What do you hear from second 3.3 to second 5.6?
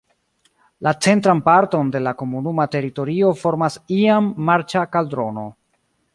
formas iam marĉa kaldrono.